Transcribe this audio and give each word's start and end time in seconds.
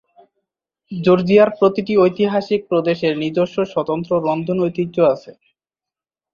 জর্জিয়ার 0.91 1.49
প্রতিটি 1.59 1.93
ঐতিহাসিক 1.97 2.61
প্রদেশের 2.69 3.13
নিজস্ব 3.23 3.57
স্বতন্ত্র 3.73 4.11
রন্ধন 4.25 4.57
ঐতিহ্য 4.65 4.95
আছে। 5.13 5.31